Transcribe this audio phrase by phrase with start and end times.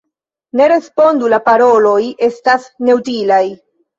[0.59, 3.43] Ne respondu: la paroloj estas neutilaj.